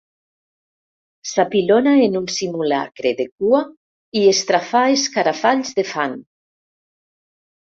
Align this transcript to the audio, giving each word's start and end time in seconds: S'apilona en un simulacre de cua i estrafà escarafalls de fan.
S'apilona 1.31 1.93
en 2.05 2.17
un 2.19 2.25
simulacre 2.35 3.11
de 3.19 3.27
cua 3.29 3.61
i 4.23 4.25
estrafà 4.33 4.83
escarafalls 5.03 5.77
de 5.83 5.87
fan. 5.93 6.19